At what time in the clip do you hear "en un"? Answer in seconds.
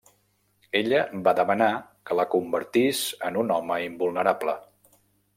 3.29-3.53